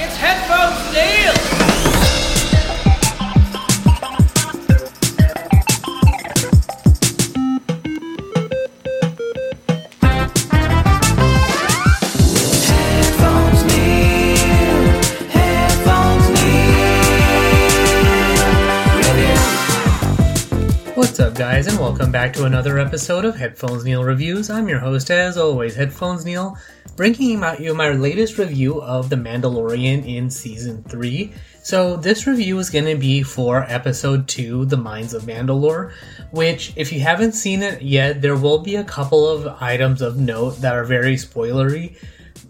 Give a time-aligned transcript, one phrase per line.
[0.00, 1.32] It's Headphones Neil!
[20.94, 24.48] What's up, guys, and welcome back to another episode of Headphones Neil Reviews.
[24.48, 26.56] I'm your host, as always, Headphones Neil,
[26.98, 31.32] bringing you my latest review of The Mandalorian in Season 3.
[31.62, 35.92] So, this review is going to be for Episode 2, The Mines of Mandalore,
[36.32, 40.16] which, if you haven't seen it yet, there will be a couple of items of
[40.16, 41.96] note that are very spoilery,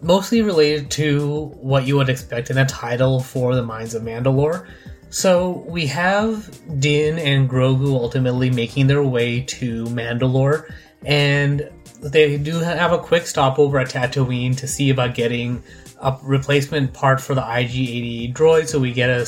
[0.01, 4.67] mostly related to what you would expect in a title for The Mines of Mandalore.
[5.11, 10.73] So we have Din and Grogu ultimately making their way to Mandalore,
[11.05, 15.63] and they do have a quick stopover at Tatooine to see about getting
[16.01, 18.69] a replacement part for the IG-88 droid.
[18.69, 19.27] So we get a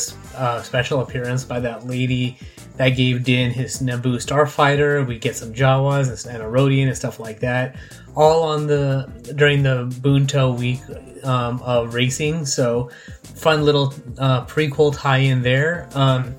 [0.63, 2.39] special appearance by that lady
[2.77, 5.07] that gave Din his Naboo starfighter.
[5.07, 7.77] We get some Jawas and a Rodian and stuff like that,
[8.15, 12.47] all on the during the Boonta Eve um, of racing.
[12.47, 12.91] So
[13.35, 15.89] fun little uh, prequel tie-in there.
[15.95, 16.35] Um,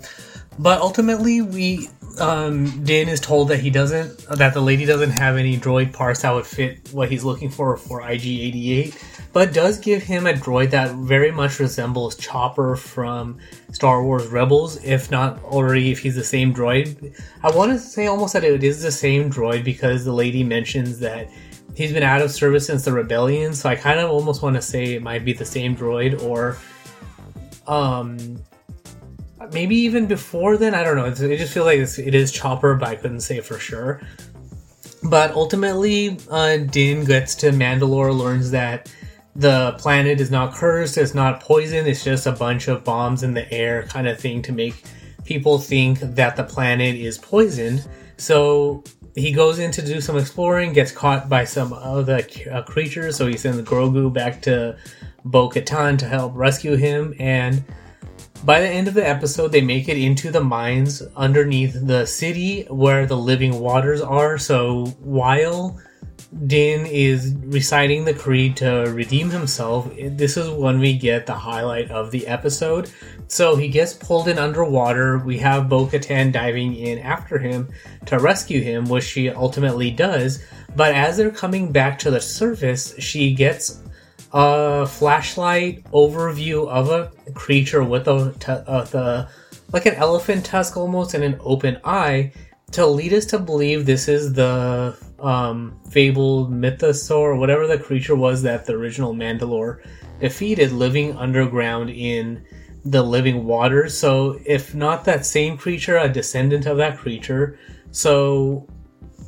[0.61, 1.89] but ultimately, we
[2.19, 6.21] um, Din is told that he doesn't, that the lady doesn't have any droid parts
[6.21, 8.95] that would fit what he's looking for for IG88,
[9.33, 13.39] but does give him a droid that very much resembles Chopper from
[13.71, 17.19] Star Wars Rebels, if not already, if he's the same droid.
[17.41, 20.99] I want to say almost that it is the same droid because the lady mentions
[20.99, 21.27] that
[21.75, 24.61] he's been out of service since the rebellion, so I kind of almost want to
[24.61, 26.57] say it might be the same droid or
[27.67, 28.37] um
[29.51, 31.05] maybe even before then i don't know.
[31.05, 34.01] It just feels like it is chopper but i couldn't say for sure.
[35.03, 38.93] But ultimately uh, din gets to mandalore learns that
[39.35, 43.33] the planet is not cursed it's not poison it's just a bunch of bombs in
[43.33, 44.83] the air kind of thing to make
[45.23, 47.87] people think that the planet is poisoned.
[48.17, 48.83] So
[49.15, 53.27] he goes in to do some exploring gets caught by some other uh, creatures so
[53.27, 54.77] he sends grogu back to
[55.25, 57.63] bo-katan to help rescue him and
[58.43, 62.63] by the end of the episode, they make it into the mines underneath the city
[62.63, 64.37] where the living waters are.
[64.37, 65.79] So while
[66.47, 71.91] Din is reciting the creed to redeem himself, this is when we get the highlight
[71.91, 72.89] of the episode.
[73.27, 75.19] So he gets pulled in underwater.
[75.19, 77.69] We have Bo Katan diving in after him
[78.07, 80.43] to rescue him, which she ultimately does.
[80.75, 83.81] But as they're coming back to the surface, she gets
[84.33, 89.27] a flashlight overview of a creature with a uh, the
[89.73, 92.31] like an elephant tusk almost and an open eye
[92.71, 98.41] to lead us to believe this is the um, fabled mythosaur whatever the creature was
[98.41, 99.81] that the original Mandalore
[100.21, 102.45] defeated, living underground in
[102.85, 103.97] the living waters.
[103.97, 107.59] So, if not that same creature, a descendant of that creature.
[107.91, 108.67] So,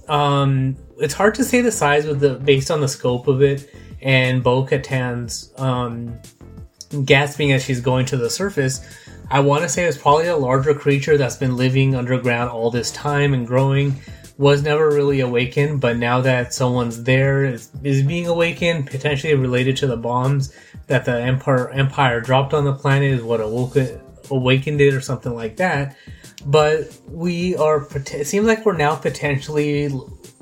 [0.08, 3.70] um, it's hard to say the size with the based on the scope of it
[4.04, 6.20] and Bo Katan's um,
[7.06, 8.82] gasping as she's going to the surface.
[9.32, 12.92] I want to say it's probably a larger creature that's been living underground all this
[12.92, 13.96] time and growing.
[14.38, 19.78] Was never really awakened, but now that someone's there, is, is being awakened, potentially related
[19.78, 20.54] to the bombs
[20.88, 24.02] that the Empire Empire dropped on the planet, is what awoke it,
[24.32, 25.96] awakened it, or something like that.
[26.48, 27.88] But we are.
[27.96, 29.94] It seems like we're now potentially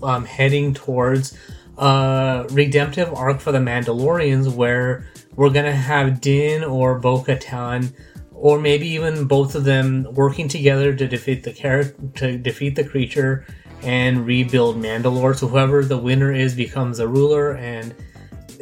[0.02, 1.38] um, heading towards
[1.77, 7.94] a redemptive arc for the Mandalorians, where we're gonna have Din or Bo Katan
[8.41, 12.83] or maybe even both of them working together to defeat the character to defeat the
[12.83, 13.45] creature
[13.83, 15.35] and rebuild Mandalore.
[15.35, 17.94] So whoever the winner is becomes a ruler and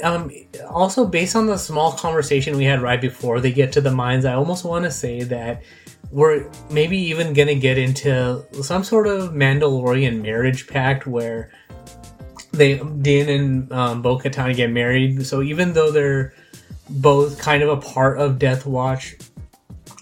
[0.04, 0.32] um,
[0.70, 4.26] also based on the small conversation we had right before they get to the mines,
[4.26, 5.64] I almost want to say that
[6.12, 11.52] we're maybe even gonna get into some sort of Mandalorian marriage pact where
[12.52, 15.26] they Din and um, Bo Katan get married.
[15.26, 16.34] So even though they're
[16.90, 19.16] both kind of a part of Death Watch,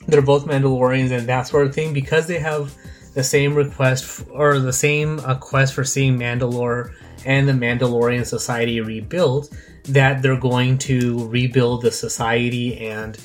[0.07, 2.73] they're both Mandalorians and that sort of thing because they have
[3.13, 6.93] the same request f- or the same uh, quest for seeing Mandalore
[7.25, 9.53] and the Mandalorian society rebuilt.
[9.85, 13.17] That they're going to rebuild the society and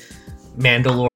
[0.57, 1.07] Mandalore.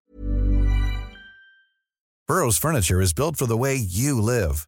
[2.27, 4.67] Burrow's furniture is built for the way you live.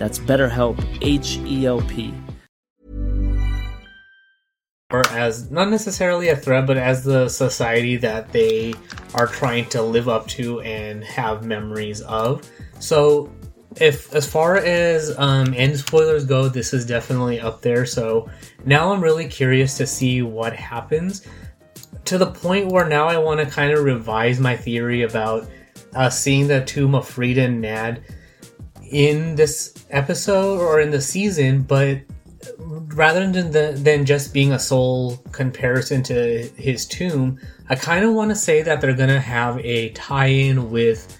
[0.00, 2.14] That's BetterHelp, H E L P.
[4.90, 8.72] or as not necessarily a threat, but as the society that they
[9.14, 12.50] are trying to live up to and have memories of.
[12.78, 13.30] So,
[13.76, 17.84] if as far as um, end spoilers go, this is definitely up there.
[17.84, 18.30] So
[18.64, 21.26] now I'm really curious to see what happens
[22.06, 25.46] to the point where now I want to kind of revise my theory about
[25.94, 28.02] uh, seeing the tomb of Freedon Nadd
[28.90, 32.00] in this episode or in the season, but
[32.94, 37.38] rather than the, than just being a sole comparison to his tomb,
[37.68, 41.16] I kind of want to say that they're gonna have a tie-in with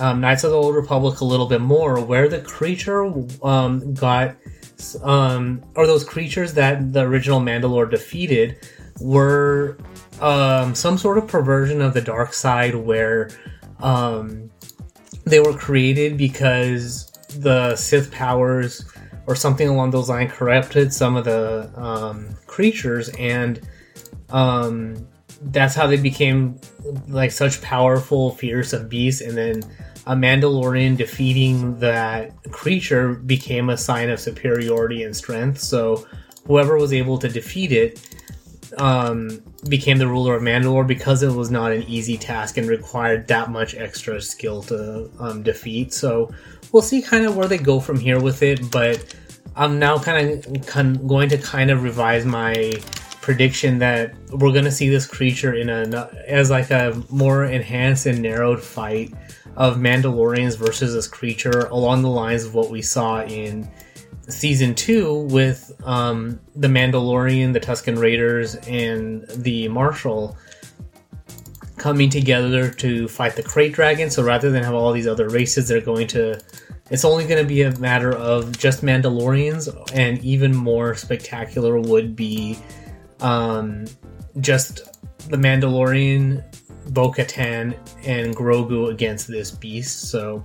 [0.00, 4.36] um, Knights of the Old Republic a little bit more, where the creature um, got
[5.02, 8.66] um, or those creatures that the original Mandalore defeated
[9.00, 9.76] were
[10.20, 13.30] um, some sort of perversion of the dark side, where
[13.80, 14.50] um,
[15.24, 18.84] they were created because the Sith powers
[19.26, 23.60] or something along those lines corrupted some of the um, creatures, and
[24.30, 25.06] um,
[25.42, 26.58] that's how they became
[27.08, 29.20] like such powerful, fearsome beasts.
[29.20, 29.62] And then
[30.06, 35.60] a Mandalorian defeating that creature became a sign of superiority and strength.
[35.60, 36.06] So
[36.46, 38.00] whoever was able to defeat it
[38.78, 43.28] um, became the ruler of Mandalore because it was not an easy task and required
[43.28, 45.92] that much extra skill to um, defeat.
[45.92, 46.32] So
[46.72, 48.70] we'll see kind of where they go from here with it.
[48.70, 49.14] But
[49.56, 52.72] I'm now kind of con- going to kind of revise my
[53.20, 58.06] prediction that we're going to see this creature in a as like a more enhanced
[58.06, 59.12] and narrowed fight
[59.56, 63.70] of Mandalorians versus this creature along the lines of what we saw in
[64.30, 70.36] season two with um, the Mandalorian, the Tusken Raiders, and the Marshal
[71.76, 74.10] coming together to fight the Krayt Dragon.
[74.10, 76.40] So rather than have all these other races, they're going to.
[76.90, 82.16] It's only going to be a matter of just Mandalorians, and even more spectacular would
[82.16, 82.58] be
[83.20, 83.86] um,
[84.40, 84.82] just
[85.28, 86.42] the Mandalorian,
[86.92, 90.10] Bo Katan, and Grogu against this beast.
[90.10, 90.44] So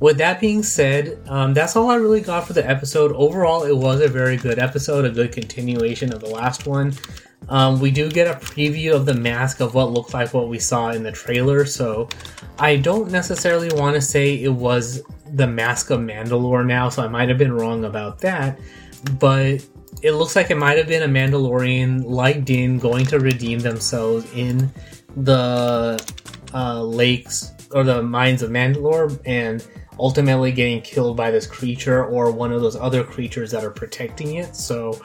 [0.00, 3.12] with that being said, um, that's all I really got for the episode.
[3.12, 6.92] Overall, it was a very good episode, a good continuation of the last one.
[7.48, 10.58] Um, we do get a preview of the mask of what looked like what we
[10.58, 12.08] saw in the trailer, so
[12.58, 17.08] I don't necessarily want to say it was the mask of Mandalore now, so I
[17.08, 18.58] might have been wrong about that,
[19.20, 19.64] but
[20.02, 24.30] it looks like it might have been a Mandalorian like Din going to redeem themselves
[24.34, 24.70] in
[25.16, 26.04] the
[26.52, 29.66] uh, lakes or the mines of Mandalore and
[29.98, 34.36] ultimately getting killed by this creature or one of those other creatures that are protecting
[34.36, 34.54] it.
[34.54, 35.00] So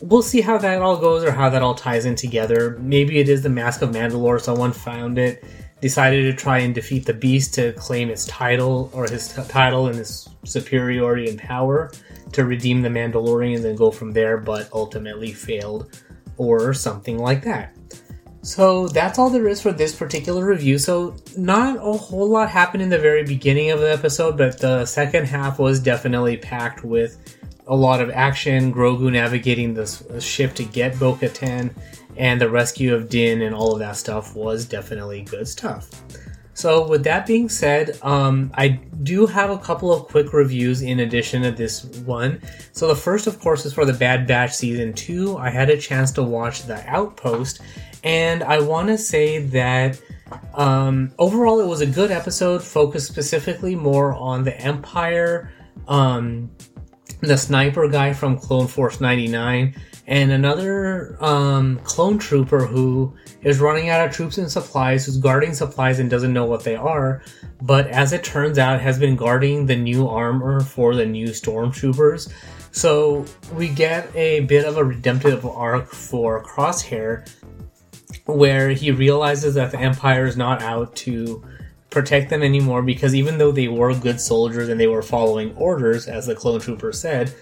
[0.00, 2.78] we'll see how that all goes or how that all ties in together.
[2.80, 4.40] Maybe it is the Mask of Mandalore.
[4.40, 5.44] Someone found it,
[5.80, 9.86] decided to try and defeat the beast to claim its title or his t- title
[9.88, 11.90] and his superiority and power
[12.32, 16.00] to redeem the Mandalorian and then go from there, but ultimately failed
[16.36, 17.76] or something like that.
[18.42, 20.78] So that's all there is for this particular review.
[20.78, 24.86] So not a whole lot happened in the very beginning of the episode, but the
[24.86, 28.72] second half was definitely packed with a lot of action.
[28.72, 31.74] Grogu navigating the ship to get Bo-Katan,
[32.16, 35.90] and the rescue of Din, and all of that stuff was definitely good stuff.
[36.54, 41.00] So with that being said, um, I do have a couple of quick reviews in
[41.00, 42.42] addition to this one.
[42.72, 45.38] So the first, of course, is for the Bad Batch season two.
[45.38, 47.60] I had a chance to watch The Outpost,
[48.02, 50.00] and I want to say that
[50.54, 55.52] um, overall it was a good episode, focused specifically more on the Empire,
[55.88, 56.50] um,
[57.20, 59.74] the sniper guy from Clone Force 99,
[60.06, 65.54] and another um, clone trooper who is running out of troops and supplies, who's guarding
[65.54, 67.22] supplies and doesn't know what they are,
[67.62, 72.32] but as it turns out, has been guarding the new armor for the new stormtroopers.
[72.72, 77.28] So we get a bit of a redemptive arc for Crosshair
[78.36, 81.44] where he realizes that the Empire is not out to
[81.90, 86.06] protect them anymore because even though they were good soldiers and they were following orders,
[86.06, 87.34] as the clone trooper said,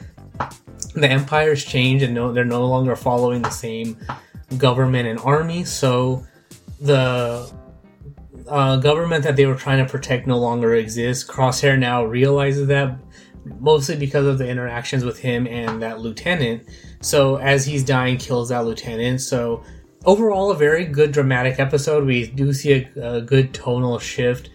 [0.94, 3.96] the Empire's changed and no, they're no longer following the same
[4.56, 5.64] government and army.
[5.64, 6.26] So
[6.80, 7.52] the
[8.48, 11.28] uh, government that they were trying to protect no longer exists.
[11.28, 12.98] Crosshair now realizes that
[13.60, 16.66] mostly because of the interactions with him and that lieutenant.
[17.00, 19.20] So as he's dying, kills that lieutenant.
[19.20, 19.62] So
[20.04, 22.04] overall, a very good dramatic episode.
[22.04, 24.50] We do see a, a good tonal shift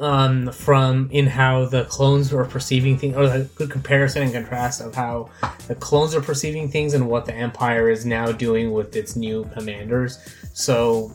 [0.00, 4.80] um, from in how the clones are perceiving things, or a good comparison and contrast
[4.80, 5.30] of how
[5.68, 9.48] the clones are perceiving things and what the Empire is now doing with its new
[9.54, 10.18] commanders.
[10.52, 11.12] So,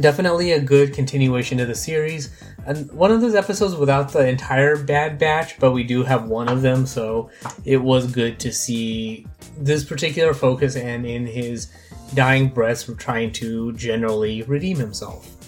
[0.00, 2.30] definitely a good continuation to the series.
[2.66, 6.48] And one of those episodes without the entire Bad Batch, but we do have one
[6.48, 7.30] of them, so
[7.64, 9.26] it was good to see
[9.58, 11.72] this particular focus and in his
[12.14, 15.41] dying breaths trying to generally redeem himself.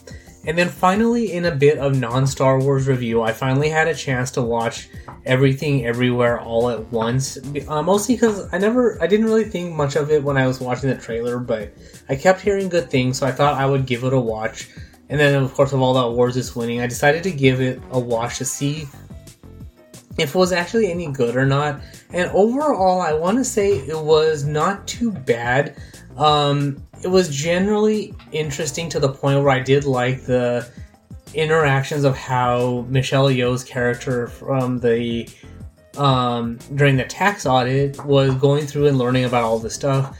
[0.46, 3.94] And then finally, in a bit of non Star Wars review, I finally had a
[3.94, 4.88] chance to watch
[5.24, 7.38] Everything Everywhere All at Once.
[7.68, 10.60] Uh, mostly because I never, I didn't really think much of it when I was
[10.60, 11.72] watching the trailer, but
[12.08, 14.68] I kept hearing good things, so I thought I would give it a watch.
[15.08, 17.80] And then, of course, of all the awards it's winning, I decided to give it
[17.90, 18.86] a watch to see
[20.18, 21.80] if it was actually any good or not.
[22.12, 25.76] And overall, I want to say it was not too bad.
[26.16, 30.68] Um, it was generally interesting to the point where I did like the
[31.35, 35.28] interactions of how Michelle Yeoh's character from the
[35.97, 40.18] um, during the tax audit was going through and learning about all this stuff,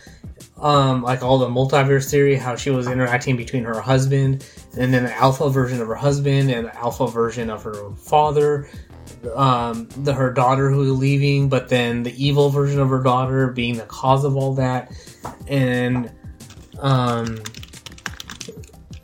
[0.59, 4.47] um, like all the multiverse theory, how she was interacting between her husband
[4.79, 8.69] and then the alpha version of her husband and the alpha version of her father,
[9.35, 13.49] um, the her daughter who was leaving, but then the evil version of her daughter
[13.49, 14.93] being the cause of all that,
[15.47, 16.11] and
[16.79, 17.43] um,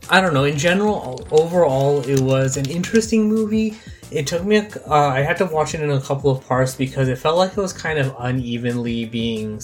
[0.08, 0.44] I don't know.
[0.44, 3.76] In general, overall, it was an interesting movie.
[4.10, 4.56] It took me.
[4.56, 7.36] A, uh, I had to watch it in a couple of parts because it felt
[7.36, 9.60] like it was kind of unevenly being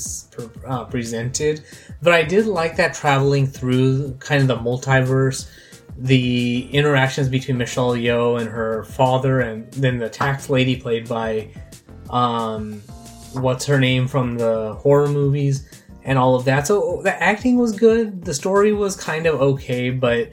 [0.65, 1.65] uh, presented.
[2.01, 5.51] But I did like that traveling through kind of the multiverse
[5.99, 11.49] the interactions between Michelle Yeoh and her father, and then the tax lady played by,
[12.11, 12.81] um,
[13.33, 15.69] what's her name from the horror movies,
[16.05, 16.67] and all of that.
[16.67, 18.25] So the acting was good.
[18.25, 20.31] The story was kind of okay, but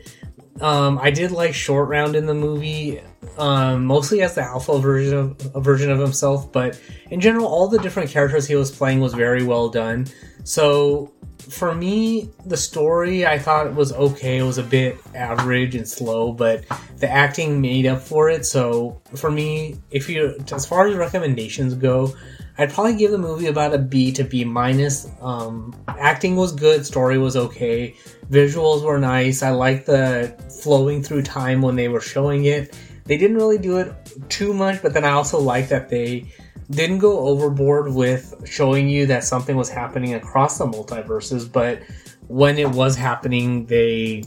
[0.62, 3.02] um, I did like Short Round in the movie,
[3.38, 6.52] um, mostly as the alpha version of a version of himself.
[6.52, 6.80] But
[7.12, 10.08] in general, all the different characters he was playing was very well done.
[10.44, 11.14] So
[11.50, 14.38] for me, the story I thought was okay.
[14.38, 16.66] It was a bit average and slow, but
[16.98, 18.46] the acting made up for it.
[18.46, 22.14] So for me, if you as far as recommendations go,
[22.58, 25.10] I'd probably give the movie about a B to B minus.
[25.22, 27.96] Um, acting was good, story was okay,
[28.30, 29.42] visuals were nice.
[29.42, 32.78] I liked the flowing through time when they were showing it.
[33.06, 33.94] They didn't really do it
[34.30, 36.32] too much, but then I also like that they
[36.70, 41.82] didn't go overboard with showing you that something was happening across the multiverses, but
[42.28, 44.24] when it was happening, they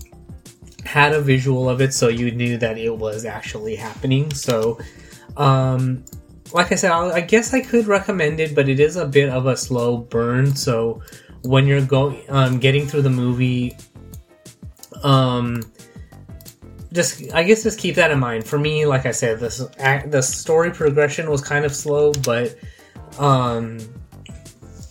[0.84, 4.32] had a visual of it so you knew that it was actually happening.
[4.32, 4.78] So,
[5.36, 6.04] um,
[6.52, 9.28] like I said, I'll, I guess I could recommend it, but it is a bit
[9.28, 10.54] of a slow burn.
[10.54, 11.02] So,
[11.42, 13.76] when you're going, um, getting through the movie,
[15.02, 15.62] um,
[16.96, 18.44] just I guess just keep that in mind.
[18.44, 22.56] For me, like I said, this the story progression was kind of slow, but
[23.18, 23.78] um,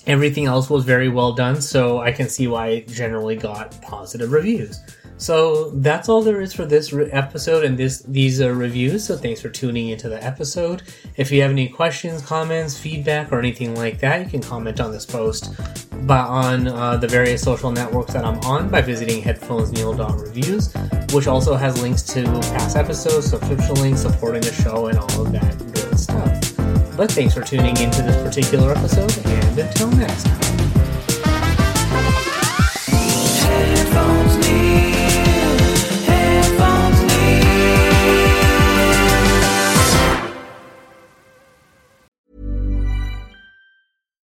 [0.08, 1.62] everything else was very well done.
[1.62, 4.80] So I can see why it generally got positive reviews.
[5.18, 9.06] So that's all there is for this re- episode and this these uh, reviews.
[9.06, 10.84] So thanks for tuning into the episode.
[11.16, 14.92] If you have any questions, comments, feedback, or anything like that, you can comment on
[14.92, 15.54] this post
[16.06, 20.74] by on uh, the various social networks that I'm on by visiting headphonesneil.reviews,
[21.14, 25.32] which also has links to past episodes, subscription links, supporting the show, and all of
[25.32, 26.98] that good stuff.
[26.98, 30.55] But thanks for tuning into this particular episode, and until next time.